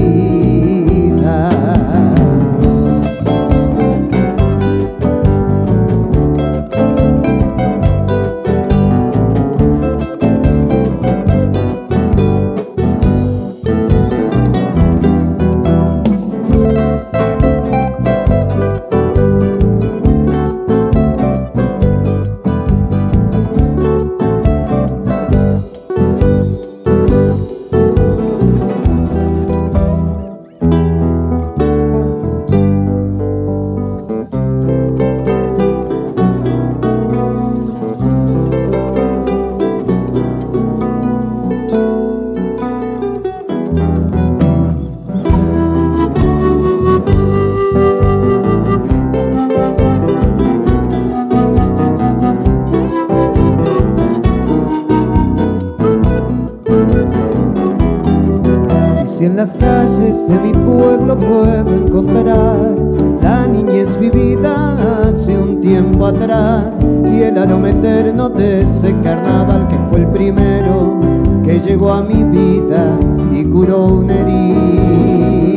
de 60.31 60.39
mi 60.39 60.53
pueblo 60.53 61.17
puedo 61.17 61.75
encontrar 61.75 62.73
la 63.21 63.47
niñez 63.47 63.99
vivida 63.99 65.03
hace 65.03 65.37
un 65.37 65.59
tiempo 65.59 66.05
atrás 66.05 66.79
y 66.81 67.23
el 67.23 67.37
aroma 67.37 67.71
eterno 67.71 68.29
de 68.29 68.61
ese 68.61 68.95
carnaval 69.03 69.67
que 69.67 69.75
fue 69.89 69.99
el 69.99 70.07
primero 70.07 70.99
que 71.43 71.59
llegó 71.59 71.91
a 71.91 72.01
mi 72.01 72.23
vida 72.23 72.97
y 73.33 73.43
curó 73.45 73.87
una 73.87 74.13
herida. 74.13 75.49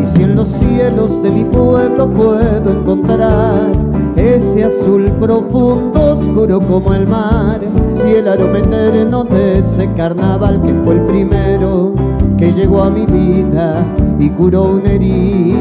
Y 0.00 0.06
si 0.06 0.22
en 0.22 0.36
los 0.36 0.46
cielos 0.46 1.20
de 1.20 1.30
mi 1.30 1.44
pueblo 1.44 2.08
puedo 2.08 2.70
encontrar 2.70 3.72
ese 4.14 4.64
azul 4.64 5.10
profundo, 5.18 6.12
oscuro 6.12 6.60
como 6.60 6.94
el 6.94 7.08
mar, 7.08 7.60
y 8.06 8.14
el 8.14 8.28
aroma 8.28 8.58
eterno 8.58 9.24
de 9.24 9.58
ese 9.58 9.88
carnaval 9.94 10.62
que 10.62 10.72
fue 10.84 10.94
el 10.94 11.04
primero 11.04 12.09
que 12.40 12.50
llegó 12.50 12.82
a 12.82 12.90
mi 12.90 13.04
vida 13.04 13.84
y 14.18 14.30
curó 14.30 14.70
una 14.70 14.92
herida. 14.92 15.60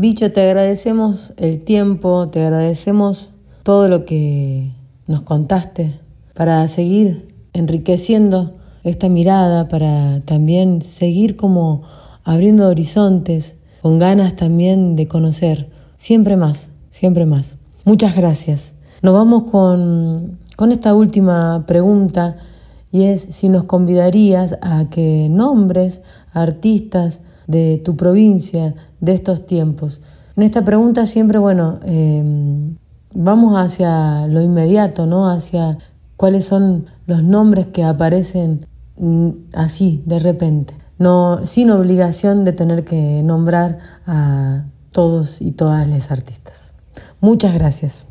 Te 0.00 0.40
agradecemos 0.40 1.34
el 1.36 1.62
tiempo, 1.62 2.28
te 2.30 2.42
agradecemos 2.42 3.32
todo 3.62 3.86
lo 3.86 4.06
que 4.06 4.72
nos 5.06 5.20
contaste 5.22 6.00
para 6.34 6.66
seguir 6.68 7.34
enriqueciendo 7.52 8.56
esta 8.82 9.10
mirada, 9.10 9.68
para 9.68 10.20
también 10.20 10.80
seguir 10.80 11.36
como 11.36 11.82
abriendo 12.24 12.66
horizontes, 12.68 13.54
con 13.82 13.98
ganas 13.98 14.36
también 14.36 14.96
de 14.96 15.06
conocer, 15.06 15.68
siempre 15.96 16.36
más, 16.38 16.68
siempre 16.88 17.26
más. 17.26 17.56
Muchas 17.84 18.16
gracias. 18.16 18.72
Nos 19.02 19.12
vamos 19.12 19.50
con, 19.50 20.38
con 20.56 20.72
esta 20.72 20.94
última 20.94 21.64
pregunta 21.66 22.38
y 22.90 23.04
es 23.04 23.26
si 23.28 23.50
nos 23.50 23.64
convidarías 23.64 24.56
a 24.62 24.88
que 24.88 25.28
nombres 25.30 26.00
artistas 26.32 27.20
de 27.50 27.80
tu 27.84 27.96
provincia, 27.96 28.74
de 29.00 29.12
estos 29.12 29.46
tiempos. 29.46 30.00
En 30.36 30.44
esta 30.44 30.64
pregunta 30.64 31.06
siempre, 31.06 31.38
bueno, 31.38 31.80
em, 31.84 32.76
vamos 33.14 33.54
hacia 33.56 34.26
lo 34.26 34.40
inmediato, 34.40 35.06
¿no? 35.06 35.28
Hacia 35.28 35.78
cuáles 36.16 36.44
son 36.46 36.86
los 37.06 37.22
nombres 37.22 37.66
que 37.66 37.82
aparecen 37.82 38.66
mm, 38.96 39.28
así, 39.54 40.02
de 40.06 40.18
repente. 40.18 40.74
No, 40.98 41.40
sin 41.44 41.70
obligación 41.70 42.44
de 42.44 42.52
tener 42.52 42.84
que 42.84 43.22
nombrar 43.22 43.78
a 44.06 44.66
todos 44.92 45.40
y 45.40 45.52
todas 45.52 45.88
las 45.88 46.10
artistas. 46.10 46.74
Muchas 47.20 47.54
gracias. 47.54 48.06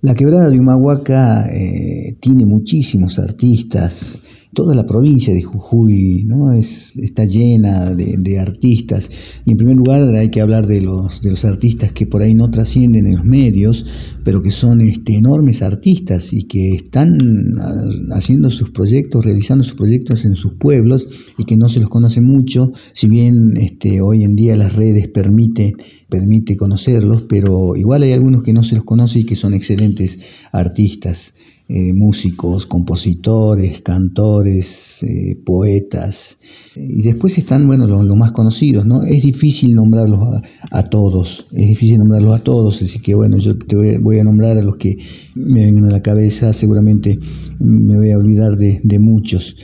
La 0.00 0.14
quebrada 0.14 0.48
de 0.48 0.58
Humahuaca 0.58 1.46
eh, 1.50 2.16
tiene 2.20 2.46
muchísimos 2.46 3.18
artistas 3.18 4.22
toda 4.52 4.74
la 4.74 4.84
provincia 4.84 5.32
de 5.32 5.42
Jujuy 5.42 6.24
¿no? 6.26 6.52
es, 6.52 6.96
está 6.96 7.24
llena 7.24 7.94
de, 7.94 8.38
artistas. 8.38 9.10
Y 9.44 9.52
en 9.52 9.56
primer 9.56 9.76
lugar 9.76 10.02
hay 10.14 10.30
que 10.30 10.40
hablar 10.40 10.66
de 10.66 10.80
los, 10.80 11.20
de 11.22 11.30
los 11.30 11.44
artistas 11.44 11.92
que 11.92 12.06
por 12.06 12.22
ahí 12.22 12.34
no 12.34 12.50
trascienden 12.50 13.06
en 13.06 13.16
los 13.16 13.24
medios, 13.24 13.86
pero 14.24 14.42
que 14.42 14.50
son 14.50 14.80
este, 14.80 15.16
enormes 15.16 15.62
artistas 15.62 16.32
y 16.32 16.44
que 16.44 16.70
están 16.70 17.18
ah, 17.60 18.16
haciendo 18.16 18.50
sus 18.50 18.70
proyectos, 18.70 19.24
realizando 19.24 19.62
sus 19.64 19.74
proyectos 19.74 20.24
en 20.24 20.36
sus 20.36 20.54
pueblos 20.54 21.08
y 21.38 21.44
que 21.44 21.56
no 21.56 21.68
se 21.68 21.80
los 21.80 21.90
conoce 21.90 22.20
mucho, 22.20 22.72
si 22.92 23.08
bien 23.08 23.56
este, 23.56 24.00
hoy 24.00 24.24
en 24.24 24.34
día 24.34 24.56
las 24.56 24.74
redes 24.74 25.08
permiten 25.08 25.74
permite 26.10 26.56
conocerlos, 26.56 27.22
pero 27.22 27.76
igual 27.76 28.02
hay 28.02 28.12
algunos 28.12 28.42
que 28.42 28.52
no 28.52 28.64
se 28.64 28.74
los 28.74 28.84
conoce 28.84 29.20
y 29.20 29.24
que 29.24 29.36
son 29.36 29.54
excelentes 29.54 30.18
artistas. 30.52 31.34
Eh, 31.72 31.92
músicos, 31.94 32.66
compositores, 32.66 33.80
cantores, 33.80 35.04
eh, 35.04 35.36
poetas. 35.46 36.38
Y 36.74 37.02
después 37.02 37.38
están, 37.38 37.68
bueno, 37.68 37.86
los, 37.86 38.16
más 38.16 38.32
conocidos, 38.32 38.86
¿no? 38.86 39.04
Es 39.04 39.22
difícil 39.22 39.76
nombrarlos 39.76 40.42
a, 40.68 40.90
todos, 40.90 41.46
es 41.52 41.68
difícil 41.68 42.00
nombrarlos 42.00 42.40
a 42.40 42.42
todos, 42.42 42.82
así 42.82 42.98
que 42.98 43.14
bueno, 43.14 43.38
yo 43.38 43.56
te 43.56 43.76
voy, 44.00 44.18
a 44.18 44.24
nombrar 44.24 44.58
a 44.58 44.62
los 44.62 44.78
que 44.78 44.96
me 45.36 45.64
vengan 45.64 45.84
a 45.84 45.92
la 45.92 46.02
cabeza, 46.02 46.52
seguramente 46.52 47.20
me 47.60 47.96
voy 47.96 48.10
a 48.10 48.18
olvidar 48.18 48.56
de, 48.56 48.80
de 48.82 48.98
muchos. 48.98 49.54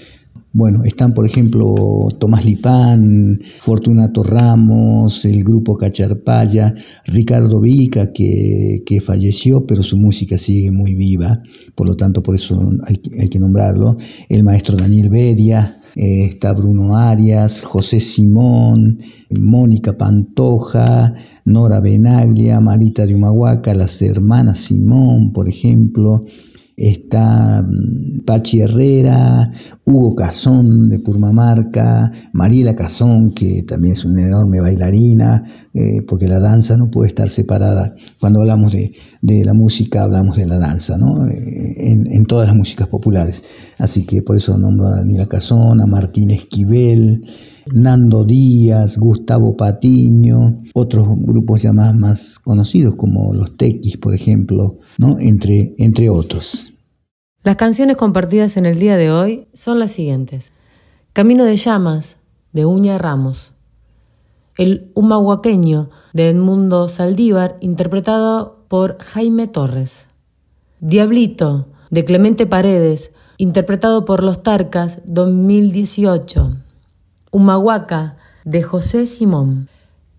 Bueno, 0.59 0.85
están 0.85 1.13
por 1.13 1.27
ejemplo 1.27 1.75
Tomás 2.19 2.47
Lipán, 2.47 3.39
Fortunato 3.61 4.23
Ramos, 4.23 5.27
el 5.27 5.45
grupo 5.45 5.77
Cacharpaya, 5.77 6.75
Ricardo 7.05 7.61
Vica, 7.61 8.11
que, 8.11 8.83
falleció, 9.05 9.67
pero 9.67 9.83
su 9.83 9.99
música 9.99 10.39
sigue 10.39 10.71
muy 10.71 10.95
viva, 10.95 11.43
por 11.75 11.87
lo 11.87 11.95
tanto 11.95 12.23
por 12.23 12.37
eso 12.37 12.73
hay, 12.87 13.29
que 13.29 13.39
nombrarlo, 13.39 13.99
el 14.31 14.45
maestro 14.45 14.79
Daniel 14.79 15.11
Bedia, 15.11 15.77
eh, 15.95 16.25
está 16.25 16.55
Bruno 16.55 16.97
Arias, 16.97 17.61
José 17.61 18.01
Simón, 18.01 19.01
Mónica 19.39 19.99
Pantoja, 19.99 21.13
Nora 21.45 21.81
Benaglia, 21.81 22.61
Marita 22.61 23.05
de 23.05 23.15
Humahuaca, 23.15 23.75
las 23.75 24.01
hermanas 24.01 24.61
Simón, 24.61 25.35
por 25.35 25.51
ejemplo, 25.51 26.25
está 26.77 27.63
mm, 27.63 28.25
Pachi 28.25 28.61
Herrera, 28.61 29.51
Hugo 29.85 30.15
Cazón 30.15 30.91
de 30.91 30.99
Purmamarca, 30.99 32.13
Mariela 32.33 32.77
Cazón, 32.77 33.33
que 33.33 33.63
también 33.63 33.95
es 33.95 34.05
una 34.05 34.23
enorme 34.23 34.61
bailarina, 34.61 35.43
eh, 35.73 36.03
porque 36.07 36.29
la 36.29 36.39
danza 36.39 36.77
no 36.77 36.91
puede 36.91 37.09
estar 37.09 37.29
separada. 37.29 37.95
Cuando 38.21 38.41
hablamos 38.41 38.73
de, 38.73 38.93
la 39.23 39.55
música, 39.55 40.03
hablamos 40.03 40.37
de 40.37 40.47
la 40.47 40.59
danza, 40.59 40.99
¿no? 40.99 41.27
Eh, 41.27 41.93
en, 41.93 42.27
todas 42.27 42.49
las 42.49 42.57
músicas 42.57 42.89
populares. 42.89 43.45
Así 43.79 44.05
que 44.05 44.23
por 44.23 44.37
eso 44.37 44.59
nombro 44.59 44.89
a 44.89 44.97
Daniela 44.97 45.27
Cazón, 45.27 45.81
a 45.81 45.87
Martín 45.87 46.31
Esquivel, 46.31 47.25
Nando 47.73 48.25
Díaz, 48.25 48.97
Gustavo 48.99 49.57
Patiño, 49.57 50.63
otros 50.75 51.09
grupos 51.19 51.63
ya 51.63 51.73
más, 51.73 52.39
conocidos 52.39 52.95
como 52.95 53.33
los 53.33 53.57
Tequis, 53.57 53.97
por 53.97 54.15
ejemplo, 54.15 54.79
¿no? 54.99 55.19
entre, 55.19 55.75
entre 55.79 56.09
otros. 56.09 56.73
Las 57.43 57.57
canciones 57.57 57.97
compartidas 57.97 58.57
en 58.57 58.67
el 58.67 58.79
día 58.79 58.97
de 58.97 59.11
hoy 59.11 59.49
son 59.53 59.79
las 59.79 59.93
siguientes. 59.93 60.53
Camino 61.13 61.45
de 61.45 61.57
llamas, 61.57 62.17
de 62.53 62.67
Uña 62.67 62.99
Ramos. 62.99 63.53
El 64.57 64.91
humahuaqueño, 64.95 65.91
de 66.13 66.31
Edmundo 66.31 66.89
Saldívar, 66.89 67.57
interpretado 67.61 68.65
por 68.69 68.99
Jaime 68.99 69.47
Torres. 69.47 70.09
Diablito, 70.81 71.69
de 71.91 72.05
Clemente 72.05 72.47
Paredes, 72.47 73.13
interpretado 73.39 74.05
por 74.05 74.23
Los 74.23 74.43
Tarcas, 74.43 75.01
2018. 75.07 76.66
Humahuaca, 77.37 78.17
de 78.47 78.63
José 78.63 79.07
Simón. 79.07 79.69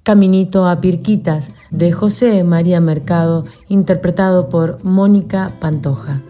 Caminito 0.04 0.68
a 0.68 0.80
Pirquitas, 0.80 1.50
de 1.72 1.92
José 1.92 2.44
María 2.44 2.80
Mercado, 2.80 3.44
interpretado 3.70 4.50
por 4.50 4.84
Mónica 4.84 5.50
Pantoja. 5.60 6.22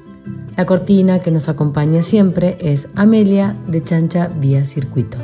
La 0.55 0.65
cortina 0.65 1.19
que 1.19 1.29
nos 1.29 1.49
acompaña 1.49 2.03
siempre 2.03 2.57
es 2.61 2.87
Amelia 2.95 3.53
de 3.67 3.83
Chancha 3.83 4.29
Vía 4.39 4.63
Circuito. 4.63 5.17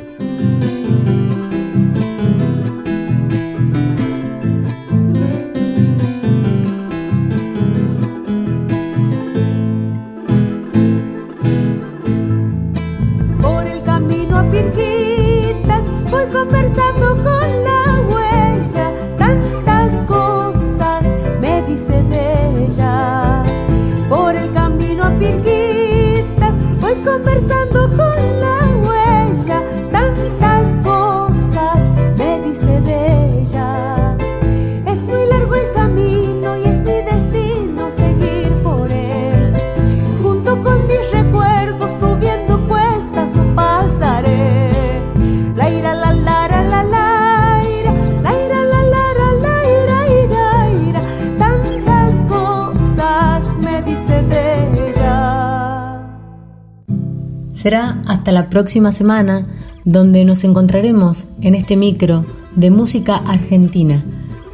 Será 57.64 58.02
hasta 58.04 58.30
la 58.30 58.50
próxima 58.50 58.92
semana 58.92 59.46
donde 59.86 60.26
nos 60.26 60.44
encontraremos 60.44 61.24
en 61.40 61.54
este 61.54 61.78
micro 61.78 62.22
de 62.54 62.70
música 62.70 63.16
argentina, 63.16 64.04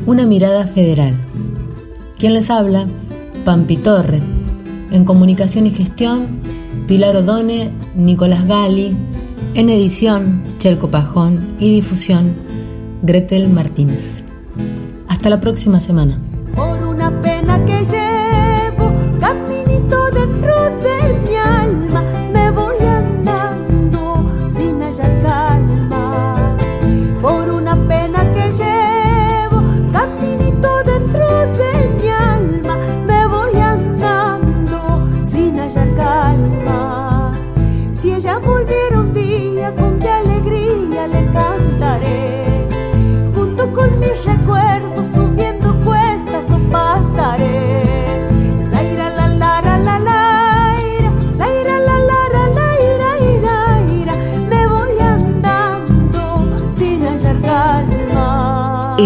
una 0.06 0.26
mirada 0.26 0.68
federal. 0.68 1.14
¿Quién 2.20 2.34
les 2.34 2.50
habla? 2.50 2.86
Pampi 3.44 3.78
Torre. 3.78 4.20
En 4.92 5.04
comunicación 5.04 5.66
y 5.66 5.70
gestión, 5.70 6.36
Pilar 6.86 7.16
Odone, 7.16 7.72
Nicolás 7.96 8.46
Gali. 8.46 8.96
En 9.54 9.70
edición, 9.70 10.44
Chelco 10.58 10.88
Pajón 10.88 11.56
y 11.58 11.74
difusión, 11.74 12.36
Gretel 13.02 13.48
Martínez. 13.48 14.22
Hasta 15.08 15.30
la 15.30 15.40
próxima 15.40 15.80
semana. 15.80 16.20
Por 16.54 16.80
una 16.86 17.10
pena 17.20 17.60
que 17.64 17.84